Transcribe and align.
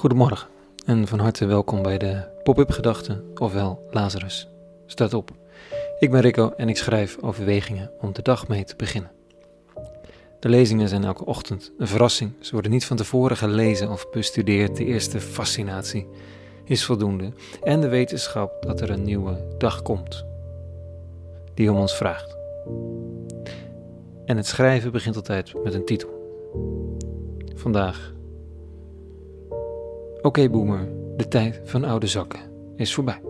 Goedemorgen 0.00 0.48
en 0.86 1.06
van 1.06 1.18
harte 1.18 1.46
welkom 1.46 1.82
bij 1.82 1.98
de 1.98 2.22
Pop-up 2.42 2.70
Gedachten, 2.70 3.24
ofwel 3.34 3.88
Lazarus. 3.90 4.48
Staat 4.86 5.14
op. 5.14 5.30
Ik 5.98 6.10
ben 6.10 6.20
Rico 6.20 6.52
en 6.56 6.68
ik 6.68 6.76
schrijf 6.76 7.18
overwegingen 7.20 7.90
om 8.00 8.12
de 8.12 8.22
dag 8.22 8.48
mee 8.48 8.64
te 8.64 8.76
beginnen. 8.76 9.10
De 10.38 10.48
lezingen 10.48 10.88
zijn 10.88 11.04
elke 11.04 11.24
ochtend 11.24 11.72
een 11.78 11.86
verrassing. 11.86 12.32
Ze 12.40 12.52
worden 12.52 12.70
niet 12.70 12.84
van 12.84 12.96
tevoren 12.96 13.36
gelezen 13.36 13.90
of 13.90 14.10
bestudeerd. 14.10 14.76
De 14.76 14.84
eerste 14.84 15.20
fascinatie 15.20 16.06
is 16.64 16.84
voldoende. 16.84 17.32
En 17.62 17.80
de 17.80 17.88
wetenschap 17.88 18.62
dat 18.62 18.80
er 18.80 18.90
een 18.90 19.02
nieuwe 19.02 19.54
dag 19.58 19.82
komt, 19.82 20.24
die 21.54 21.70
om 21.70 21.76
ons 21.76 21.96
vraagt. 21.96 22.36
En 24.24 24.36
het 24.36 24.46
schrijven 24.46 24.92
begint 24.92 25.16
altijd 25.16 25.64
met 25.64 25.74
een 25.74 25.84
titel. 25.84 26.08
Vandaag 27.54 28.18
Oké 30.22 30.48
boomer, 30.48 30.88
de 31.16 31.28
tijd 31.28 31.60
van 31.64 31.84
oude 31.84 32.06
zakken 32.06 32.40
is 32.76 32.94
voorbij. 32.94 33.20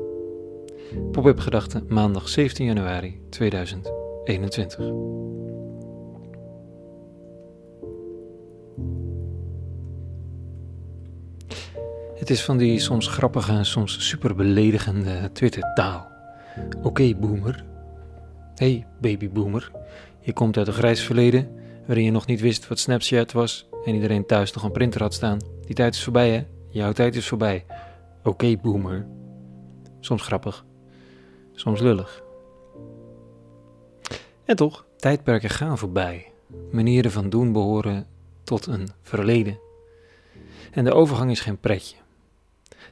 Pop-up 1.12 1.38
gedachten 1.38 1.84
maandag 1.88 2.28
17 2.28 2.66
januari 2.66 3.20
2021. 3.28 4.78
Het 12.14 12.30
is 12.30 12.44
van 12.44 12.56
die 12.56 12.78
soms 12.78 13.06
grappige 13.06 13.52
en 13.52 13.66
soms 13.66 14.08
super 14.08 14.34
beledigende 14.34 15.30
Twitter-taal. 15.32 16.06
Oké 16.82 17.14
boomer. 17.14 17.64
Hey 18.54 18.86
babyboomer, 19.00 19.70
je 20.20 20.32
komt 20.32 20.56
uit 20.56 20.66
een 20.66 20.72
grijs 20.72 21.02
verleden 21.02 21.48
waarin 21.86 22.04
je 22.04 22.10
nog 22.10 22.26
niet 22.26 22.40
wist 22.40 22.68
wat 22.68 22.78
Snapchat 22.78 23.32
was 23.32 23.68
en 23.84 23.94
iedereen 23.94 24.26
thuis 24.26 24.52
nog 24.52 24.62
een 24.62 24.72
printer 24.72 25.02
had 25.02 25.14
staan. 25.14 25.38
Die 25.66 25.74
tijd 25.74 25.94
is 25.94 26.02
voorbij 26.02 26.30
hè? 26.30 26.58
Jouw 26.72 26.92
tijd 26.92 27.16
is 27.16 27.28
voorbij. 27.28 27.66
Oké, 28.22 28.56
boomer. 28.56 29.06
Soms 30.00 30.22
grappig, 30.22 30.64
soms 31.52 31.80
lullig. 31.80 32.22
En 34.44 34.56
toch, 34.56 34.86
tijdperken 34.96 35.50
gaan 35.50 35.78
voorbij. 35.78 36.32
Manieren 36.70 37.10
van 37.10 37.30
doen 37.30 37.52
behoren 37.52 38.06
tot 38.44 38.66
een 38.66 38.88
verleden. 39.02 39.58
En 40.70 40.84
de 40.84 40.92
overgang 40.92 41.30
is 41.30 41.40
geen 41.40 41.58
pretje. 41.58 41.96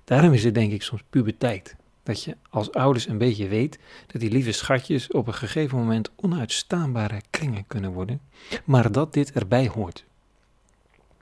Daarom 0.05 0.33
is 0.33 0.45
het 0.45 0.55
denk 0.55 0.73
ik 0.73 0.83
soms 0.83 1.03
puberteit. 1.11 1.77
Dat 2.03 2.23
je 2.23 2.37
als 2.51 2.73
ouders 2.73 3.07
een 3.07 3.19
beetje 3.19 3.49
weet 3.49 3.79
dat 4.07 4.21
die 4.21 4.31
lieve 4.31 4.53
schatjes 4.53 5.11
op 5.11 5.27
een 5.27 5.35
gegeven 5.35 5.79
moment 5.79 6.11
onuitstaanbare 6.17 7.21
kringen 7.31 7.67
kunnen 7.67 7.93
worden, 7.93 8.21
maar 8.65 8.93
dat 8.93 9.13
dit 9.13 9.33
erbij 9.33 9.69
hoort. 9.69 10.05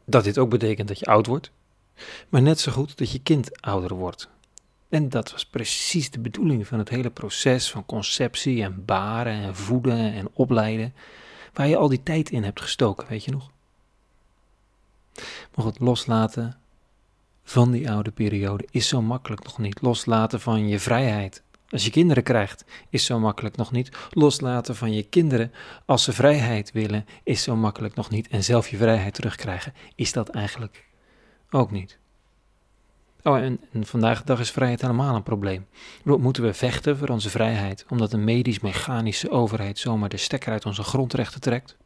Dat 0.04 0.24
dit 0.24 0.38
ook 0.38 0.50
betekent 0.50 0.88
dat 0.88 0.98
je 0.98 1.06
oud 1.06 1.26
wordt, 1.26 1.50
maar 2.28 2.42
net 2.42 2.60
zo 2.60 2.72
goed 2.72 2.98
dat 2.98 3.10
je 3.10 3.18
kind 3.18 3.60
ouder 3.60 3.94
wordt. 3.94 4.28
En 4.88 5.08
dat 5.08 5.32
was 5.32 5.46
precies 5.46 6.10
de 6.10 6.20
bedoeling 6.20 6.66
van 6.66 6.78
het 6.78 6.88
hele 6.88 7.10
proces 7.10 7.70
van 7.70 7.86
conceptie 7.86 8.62
en 8.62 8.84
baren 8.84 9.32
en 9.32 9.56
voeden 9.56 10.12
en 10.12 10.28
opleiden, 10.32 10.94
waar 11.52 11.68
je 11.68 11.76
al 11.76 11.88
die 11.88 12.02
tijd 12.02 12.30
in 12.30 12.44
hebt 12.44 12.60
gestoken, 12.60 13.08
weet 13.08 13.24
je 13.24 13.30
nog? 13.30 13.50
Maar 15.54 15.66
het 15.66 15.78
loslaten 15.78 16.56
van 17.44 17.70
die 17.70 17.90
oude 17.90 18.10
periode 18.10 18.66
is 18.70 18.88
zo 18.88 19.02
makkelijk 19.02 19.44
nog 19.44 19.58
niet. 19.58 19.82
Loslaten 19.82 20.40
van 20.40 20.68
je 20.68 20.80
vrijheid 20.80 21.42
als 21.70 21.84
je 21.84 21.90
kinderen 21.90 22.22
krijgt, 22.22 22.64
is 22.90 23.04
zo 23.04 23.18
makkelijk 23.18 23.56
nog 23.56 23.72
niet. 23.72 23.96
Loslaten 24.10 24.76
van 24.76 24.92
je 24.92 25.02
kinderen 25.02 25.52
als 25.84 26.04
ze 26.04 26.12
vrijheid 26.12 26.72
willen, 26.72 27.06
is 27.24 27.42
zo 27.42 27.56
makkelijk 27.56 27.94
nog 27.94 28.10
niet. 28.10 28.28
En 28.28 28.44
zelf 28.44 28.68
je 28.68 28.76
vrijheid 28.76 29.14
terugkrijgen, 29.14 29.74
is 29.94 30.12
dat 30.12 30.28
eigenlijk 30.28 30.84
ook 31.50 31.70
niet. 31.70 31.98
Oh, 33.22 33.38
en, 33.38 33.60
en, 33.72 33.86
vandaag 33.86 34.18
de 34.18 34.24
dag 34.24 34.40
is 34.40 34.50
vrijheid 34.50 34.80
helemaal 34.80 35.14
een 35.14 35.22
probleem. 35.22 35.66
Moeten 36.02 36.42
we 36.42 36.54
vechten 36.54 36.96
voor 36.96 37.08
onze 37.08 37.30
vrijheid, 37.30 37.84
omdat 37.88 38.12
een 38.12 38.24
medisch-mechanische 38.24 39.30
overheid 39.30 39.78
zomaar 39.78 40.08
de 40.08 40.16
stekker 40.16 40.52
uit 40.52 40.66
onze 40.66 40.82
grondrechten 40.82 41.40
trekt? 41.40 41.76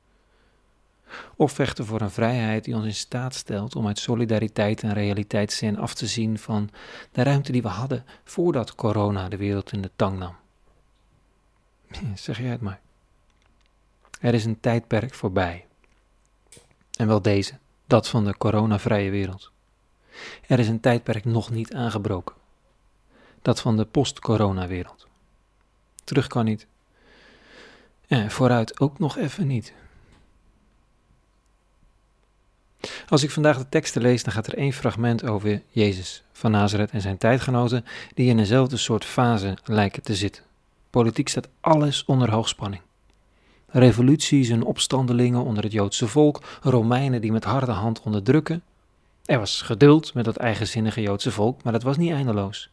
Of 1.36 1.52
vechten 1.52 1.86
voor 1.86 2.00
een 2.00 2.10
vrijheid 2.10 2.64
die 2.64 2.74
ons 2.74 2.84
in 2.84 2.94
staat 2.94 3.34
stelt 3.34 3.76
om 3.76 3.86
uit 3.86 3.98
solidariteit 3.98 4.82
en 4.82 4.92
realiteitszin 4.92 5.78
af 5.78 5.94
te 5.94 6.06
zien 6.06 6.38
van 6.38 6.70
de 7.12 7.22
ruimte 7.22 7.52
die 7.52 7.62
we 7.62 7.68
hadden 7.68 8.04
voordat 8.24 8.74
corona 8.74 9.28
de 9.28 9.36
wereld 9.36 9.72
in 9.72 9.80
de 9.80 9.90
tang 9.96 10.18
nam? 10.18 10.34
Zeg 12.14 12.38
jij 12.38 12.50
het 12.50 12.60
maar. 12.60 12.80
Er 14.20 14.34
is 14.34 14.44
een 14.44 14.60
tijdperk 14.60 15.14
voorbij. 15.14 15.66
En 16.98 17.06
wel 17.06 17.22
deze, 17.22 17.58
dat 17.90 18.08
van 18.08 18.24
de 18.24 18.36
coronavrije 18.36 19.10
wereld. 19.10 19.50
Er 20.46 20.58
is 20.58 20.68
een 20.68 20.80
tijdperk 20.80 21.24
nog 21.24 21.50
niet 21.50 21.74
aangebroken. 21.74 22.34
Dat 23.42 23.60
van 23.60 23.76
de 23.76 23.84
post-corona-wereld. 23.84 25.06
Terug 26.04 26.26
kan 26.26 26.44
niet. 26.44 26.66
En 28.06 28.30
vooruit 28.30 28.80
ook 28.80 28.98
nog 28.98 29.16
even 29.16 29.46
niet. 29.46 29.72
Als 33.08 33.22
ik 33.22 33.30
vandaag 33.30 33.58
de 33.58 33.68
teksten 33.68 34.02
lees, 34.02 34.22
dan 34.22 34.32
gaat 34.32 34.46
er 34.46 34.58
één 34.58 34.72
fragment 34.72 35.24
over 35.24 35.62
Jezus 35.68 36.22
van 36.32 36.50
Nazareth 36.50 36.90
en 36.90 37.00
zijn 37.00 37.18
tijdgenoten, 37.18 37.84
die 38.14 38.28
in 38.28 38.38
eenzelfde 38.38 38.76
soort 38.76 39.04
fase 39.04 39.58
lijken 39.64 40.02
te 40.02 40.14
zitten. 40.14 40.42
Politiek 40.90 41.28
staat 41.28 41.48
alles 41.60 42.04
onder 42.04 42.30
hoogspanning. 42.30 42.82
Revoluties 43.70 44.48
en 44.48 44.64
opstandelingen 44.64 45.44
onder 45.44 45.62
het 45.62 45.72
Joodse 45.72 46.08
volk, 46.08 46.42
Romeinen 46.62 47.20
die 47.20 47.32
met 47.32 47.44
harde 47.44 47.72
hand 47.72 48.02
onderdrukken, 48.02 48.62
er 49.30 49.38
was 49.38 49.62
geduld 49.62 50.14
met 50.14 50.24
dat 50.24 50.36
eigenzinnige 50.36 51.00
Joodse 51.00 51.30
volk, 51.30 51.62
maar 51.62 51.72
dat 51.72 51.82
was 51.82 51.96
niet 51.96 52.12
eindeloos. 52.12 52.70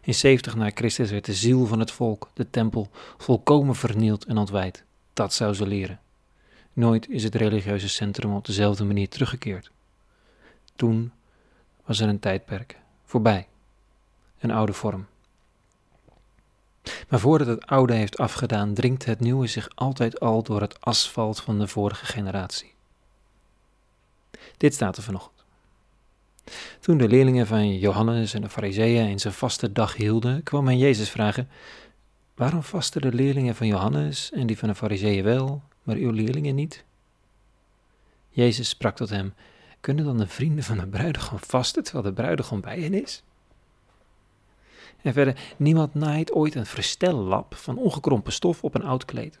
In 0.00 0.14
70 0.14 0.56
na 0.56 0.70
Christus 0.74 1.10
werd 1.10 1.24
de 1.24 1.34
ziel 1.34 1.66
van 1.66 1.78
het 1.78 1.90
volk, 1.90 2.30
de 2.34 2.50
tempel, 2.50 2.90
volkomen 3.16 3.74
vernield 3.74 4.24
en 4.24 4.36
ontwijd. 4.36 4.84
Dat 5.12 5.34
zou 5.34 5.54
ze 5.54 5.66
leren. 5.66 6.00
Nooit 6.72 7.08
is 7.08 7.22
het 7.22 7.34
religieuze 7.34 7.88
centrum 7.88 8.34
op 8.34 8.44
dezelfde 8.44 8.84
manier 8.84 9.08
teruggekeerd. 9.08 9.70
Toen 10.76 11.12
was 11.84 12.00
er 12.00 12.08
een 12.08 12.18
tijdperk, 12.18 12.78
voorbij, 13.04 13.46
een 14.38 14.50
oude 14.50 14.72
vorm. 14.72 15.06
Maar 17.08 17.20
voordat 17.20 17.46
het 17.46 17.66
oude 17.66 17.94
heeft 17.94 18.18
afgedaan, 18.18 18.74
dringt 18.74 19.04
het 19.04 19.20
nieuwe 19.20 19.46
zich 19.46 19.68
altijd 19.74 20.20
al 20.20 20.42
door 20.42 20.60
het 20.60 20.80
asfalt 20.80 21.40
van 21.40 21.58
de 21.58 21.68
vorige 21.68 22.06
generatie. 22.06 22.74
Dit 24.56 24.74
staat 24.74 24.96
er 24.96 25.02
vanochtend. 25.02 25.44
Toen 26.80 26.98
de 26.98 27.08
leerlingen 27.08 27.46
van 27.46 27.78
Johannes 27.78 28.34
en 28.34 28.40
de 28.40 28.48
Fariseeën 28.48 29.08
in 29.08 29.20
zijn 29.20 29.34
vaste 29.34 29.72
dag 29.72 29.96
hielden, 29.96 30.42
kwam 30.42 30.66
hij 30.66 30.76
Jezus 30.76 31.10
vragen: 31.10 31.48
Waarom 32.34 32.62
vasten 32.62 33.00
de 33.00 33.12
leerlingen 33.12 33.54
van 33.54 33.66
Johannes 33.66 34.30
en 34.32 34.46
die 34.46 34.58
van 34.58 34.68
de 34.68 34.74
Fariseeën 34.74 35.24
wel, 35.24 35.62
maar 35.82 35.96
uw 35.96 36.10
leerlingen 36.10 36.54
niet? 36.54 36.84
Jezus 38.28 38.68
sprak 38.68 38.96
tot 38.96 39.10
hem: 39.10 39.34
Kunnen 39.80 40.04
dan 40.04 40.18
de 40.18 40.26
vrienden 40.26 40.64
van 40.64 40.78
de 40.78 40.86
bruidegom 40.86 41.38
vasten 41.38 41.82
terwijl 41.84 42.04
de 42.04 42.12
bruidegom 42.12 42.60
bij 42.60 42.80
hen 42.80 43.02
is? 43.02 43.22
En 45.06 45.12
verder, 45.12 45.54
niemand 45.56 45.94
naait 45.94 46.32
ooit 46.32 46.54
een 46.54 46.66
verstellap 46.66 47.54
van 47.54 47.78
ongekrompen 47.78 48.32
stof 48.32 48.64
op 48.64 48.74
een 48.74 48.84
oud 48.84 49.04
kleed. 49.04 49.38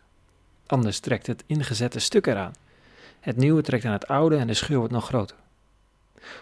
Anders 0.66 1.00
trekt 1.00 1.26
het 1.26 1.44
ingezette 1.46 1.98
stuk 1.98 2.26
eraan. 2.26 2.52
Het 3.20 3.36
nieuwe 3.36 3.62
trekt 3.62 3.84
aan 3.84 3.92
het 3.92 4.06
oude 4.06 4.36
en 4.36 4.46
de 4.46 4.54
scheur 4.54 4.78
wordt 4.78 4.92
nog 4.92 5.06
groter. 5.06 5.36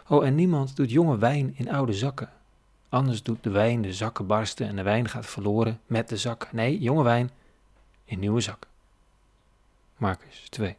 Oh, 0.08 0.26
en 0.26 0.34
niemand 0.34 0.76
doet 0.76 0.90
jonge 0.90 1.18
wijn 1.18 1.54
in 1.56 1.70
oude 1.70 1.92
zakken. 1.92 2.30
Anders 2.88 3.22
doet 3.22 3.42
de 3.42 3.50
wijn 3.50 3.82
de 3.82 3.92
zakken 3.92 4.26
barsten 4.26 4.66
en 4.66 4.76
de 4.76 4.82
wijn 4.82 5.08
gaat 5.08 5.26
verloren 5.26 5.80
met 5.86 6.08
de 6.08 6.16
zak. 6.16 6.52
Nee, 6.52 6.78
jonge 6.78 7.02
wijn 7.02 7.30
in 8.04 8.18
nieuwe 8.18 8.40
zakken. 8.40 8.70
Marcus 9.96 10.46
2. 10.48 10.76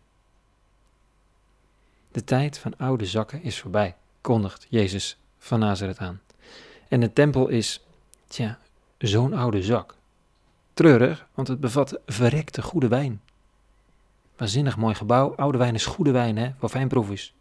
De 2.12 2.24
tijd 2.24 2.58
van 2.58 2.78
oude 2.78 3.06
zakken 3.06 3.44
is 3.44 3.60
voorbij, 3.60 3.96
kondigt 4.22 4.66
Jezus 4.70 5.18
van 5.38 5.60
Nazareth 5.60 6.00
aan. 6.00 6.22
En 6.88 7.00
de 7.00 7.14
tempel 7.14 7.48
is, 7.48 7.85
tja, 8.36 8.60
zo'n 8.98 9.34
oude 9.34 9.64
zak. 9.64 9.96
Treurig, 10.74 11.28
want 11.34 11.48
het 11.48 11.60
bevat 11.60 12.00
verrekte 12.06 12.62
goede 12.62 12.88
wijn. 12.88 13.22
Waanzinnig 14.38 14.78
mooi 14.78 14.96
gebouw, 14.96 15.36
oude 15.36 15.58
wijn 15.58 15.74
is 15.74 15.86
goede 15.86 16.12
wijn, 16.12 16.38
hè, 16.38 16.52
voor 16.58 16.70
fijnproefers 16.70 17.34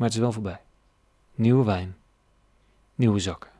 maar 0.00 0.08
het 0.08 0.18
is 0.18 0.24
wel 0.24 0.32
voorbij. 0.32 0.60
Nieuwe 1.34 1.64
wijn, 1.64 1.96
nieuwe 2.94 3.18
zakken. 3.18 3.50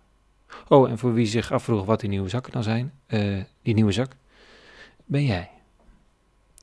Oh, 0.69 0.91
en 0.91 0.99
voor 0.99 1.13
wie 1.13 1.27
zich 1.27 1.53
afvroeg 1.53 1.85
wat 1.85 2.01
die 2.01 2.09
nieuwe 2.09 2.29
zakken 2.29 2.53
dan 2.53 2.63
zijn, 2.63 2.93
uh, 3.07 3.45
die 3.63 3.75
nieuwe 3.75 3.93
zak, 3.93 4.17
ben 5.05 5.25
jij. 5.25 5.51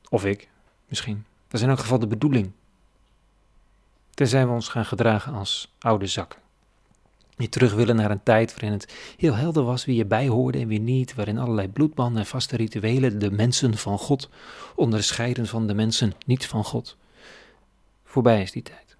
Of 0.08 0.24
ik, 0.24 0.48
misschien. 0.86 1.24
Dat 1.44 1.60
is 1.60 1.62
in 1.62 1.68
elk 1.68 1.78
geval 1.78 1.98
de 1.98 2.06
bedoeling. 2.06 2.52
Tenzij 4.14 4.46
we 4.46 4.52
ons 4.52 4.68
gaan 4.68 4.84
gedragen 4.84 5.34
als 5.34 5.74
oude 5.78 6.06
zakken. 6.06 6.40
Die 7.38 7.48
terug 7.48 7.74
willen 7.74 7.96
naar 7.96 8.10
een 8.10 8.22
tijd 8.22 8.50
waarin 8.50 8.72
het 8.72 8.94
heel 9.16 9.34
helder 9.34 9.62
was 9.64 9.84
wie 9.84 10.00
erbij 10.00 10.28
hoorde 10.28 10.58
en 10.58 10.68
wie 10.68 10.80
niet, 10.80 11.14
waarin 11.14 11.38
allerlei 11.38 11.68
bloedbanden 11.68 12.20
en 12.20 12.26
vaste 12.26 12.56
rituelen 12.56 13.18
de 13.18 13.30
mensen 13.30 13.76
van 13.76 13.98
God 13.98 14.28
onderscheiden 14.74 15.46
van 15.46 15.66
de 15.66 15.74
mensen 15.74 16.12
niet 16.26 16.46
van 16.46 16.64
God. 16.64 16.96
Voorbij 18.04 18.42
is 18.42 18.52
die 18.52 18.62
tijd. 18.62 18.96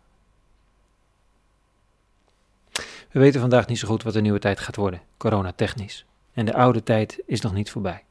We 3.10 3.18
weten 3.20 3.40
vandaag 3.40 3.66
niet 3.66 3.78
zo 3.78 3.88
goed 3.88 4.02
wat 4.02 4.12
de 4.12 4.20
nieuwe 4.20 4.38
tijd 4.38 4.60
gaat 4.60 4.76
worden, 4.76 5.02
coronatechnisch. 5.16 6.06
En 6.32 6.44
de 6.44 6.54
oude 6.54 6.82
tijd 6.82 7.20
is 7.26 7.40
nog 7.40 7.52
niet 7.52 7.70
voorbij. 7.70 8.04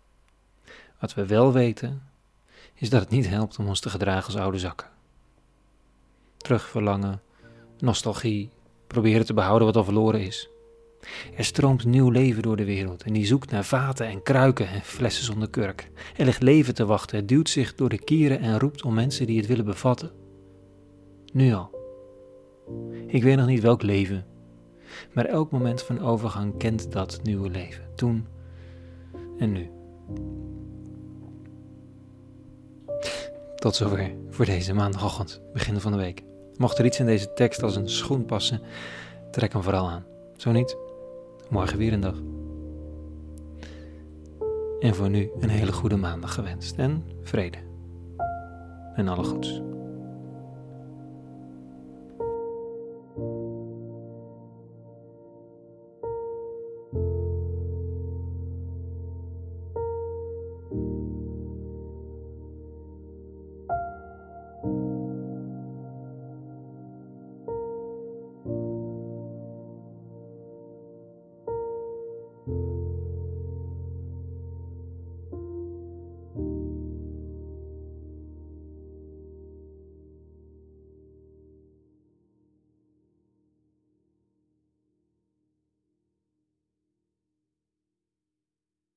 Wat 1.00 1.14
we 1.14 1.26
wel 1.26 1.54
weten, 1.54 2.04
is 2.74 2.90
dat 2.90 3.02
het 3.02 3.10
niet 3.10 3.28
helpt 3.28 3.60
om 3.60 3.68
ons 3.68 3.80
te 3.80 3.90
gedragen 3.90 4.26
als 4.26 4.42
oude 4.42 4.60
zakken. 4.60 4.88
Terugverlangen, 6.38 7.22
nostalgie, 7.80 8.50
proberen 8.88 9.26
te 9.26 9.34
behouden 9.34 9.68
wat 9.68 9.76
al 9.76 9.84
verloren 9.84 10.22
is. 10.22 10.50
Er 11.36 11.46
stroomt 11.46 11.86
nieuw 11.86 12.10
leven 12.10 12.42
door 12.42 12.56
de 12.56 12.66
wereld 12.66 13.04
en 13.04 13.14
die 13.14 13.26
zoekt 13.26 13.52
naar 13.52 13.66
vaten 13.66 14.08
en 14.08 14.24
kruiken 14.24 14.68
en 14.68 14.82
flessen 14.82 15.26
zonder 15.26 15.50
kurk. 15.50 15.90
Er 16.18 16.26
ligt 16.26 16.42
leven 16.42 16.76
te 16.76 16.86
wachten, 16.86 17.18
het 17.18 17.28
duwt 17.28 17.50
zich 17.50 17.76
door 17.76 17.90
de 17.90 18.04
kieren 18.04 18.40
en 18.40 18.60
roept 18.60 18.84
om 18.84 18.94
mensen 18.94 19.26
die 19.26 19.38
het 19.38 19.48
willen 19.48 19.66
bevatten. 19.66 20.12
Nu 21.34 21.54
al. 21.54 21.76
Ik 23.08 23.24
weet 23.24 23.38
nog 23.38 23.48
niet 23.48 23.62
welk 23.62 23.82
leven, 23.82 24.26
maar 25.14 25.26
elk 25.26 25.52
moment 25.52 25.84
van 25.84 26.02
overgang 26.02 26.58
kent 26.58 26.92
dat 26.92 27.20
nieuwe 27.24 27.50
leven, 27.50 27.84
toen 27.96 28.28
en 29.38 29.52
nu. 29.52 29.70
Tot 33.56 33.76
zover 33.76 34.12
voor 34.30 34.46
deze 34.46 34.74
maandagochtend, 34.74 35.42
begin 35.54 35.80
van 35.80 35.92
de 35.92 35.98
week. 35.98 36.24
Mocht 36.58 36.78
er 36.78 36.86
iets 36.86 37.00
in 37.00 37.06
deze 37.06 37.34
tekst 37.34 37.64
als 37.64 37.76
een 37.76 37.90
schoen 37.90 38.26
passen, 38.26 38.62
trek 39.32 39.54
hem 39.54 39.64
vooral 39.64 39.90
aan. 39.90 40.06
Zo 40.38 40.52
niet, 40.52 40.78
morgen 41.50 41.78
weer 41.78 41.94
een 41.94 42.02
dag. 42.02 42.22
En 44.80 44.96
voor 44.96 45.10
nu 45.10 45.30
een 45.40 45.50
hele 45.50 45.72
goede 45.72 45.98
maandag 45.98 46.34
gewenst 46.34 46.78
en 46.78 47.06
vrede. 47.22 47.58
En 48.96 49.08
alle 49.08 49.24
goeds. 49.24 49.62